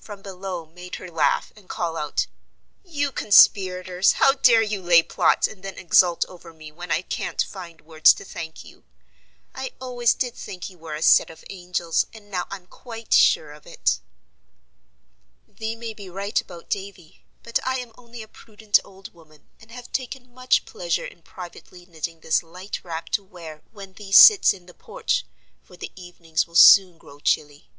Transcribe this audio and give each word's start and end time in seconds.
from 0.00 0.20
below 0.20 0.66
made 0.66 0.96
her 0.96 1.08
laugh, 1.08 1.52
and 1.54 1.68
call 1.68 1.96
out: 1.96 2.26
"You 2.82 3.12
conspirators! 3.12 4.14
how 4.14 4.32
dare 4.32 4.62
you 4.62 4.82
lay 4.82 5.00
plots, 5.04 5.46
and 5.46 5.62
then 5.62 5.78
exult 5.78 6.24
over 6.26 6.52
me 6.52 6.72
when 6.72 6.90
I 6.90 7.02
can't 7.02 7.40
find 7.40 7.80
words 7.82 8.12
to 8.14 8.24
thank 8.24 8.64
you? 8.64 8.82
I 9.54 9.70
always 9.80 10.12
did 10.12 10.34
think 10.34 10.70
you 10.70 10.78
were 10.78 10.96
a 10.96 11.02
set 11.02 11.30
of 11.30 11.44
angels, 11.48 12.04
and 12.12 12.32
now 12.32 12.48
I'm 12.50 12.66
quite 12.66 13.14
sure 13.14 13.52
of 13.52 13.64
it." 13.64 14.00
"Thee 15.46 15.76
may 15.76 15.94
be 15.94 16.10
right 16.10 16.40
about 16.40 16.68
Davy, 16.68 17.24
but 17.44 17.64
I 17.64 17.78
am 17.78 17.92
only 17.96 18.22
a 18.22 18.26
prudent 18.26 18.80
old 18.84 19.14
woman, 19.14 19.50
and 19.60 19.70
have 19.70 19.92
taken 19.92 20.34
much 20.34 20.64
pleasure 20.64 21.06
in 21.06 21.22
privately 21.22 21.86
knitting 21.86 22.22
this 22.22 22.42
light 22.42 22.82
wrap 22.82 23.08
to 23.10 23.22
wear 23.22 23.62
when 23.70 23.92
thee 23.92 24.10
sits 24.10 24.52
in 24.52 24.66
the 24.66 24.74
porch, 24.74 25.24
for 25.62 25.76
the 25.76 25.92
evenings 25.94 26.48
will 26.48 26.56
soon 26.56 26.98
grow 26.98 27.20
chilly. 27.20 27.70